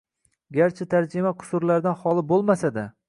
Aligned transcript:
Garchi 0.57 0.87
tarjima 0.93 1.33
qusurlardan 1.43 1.99
xoli 2.01 2.25
bo’lmasa-da. 2.33 2.89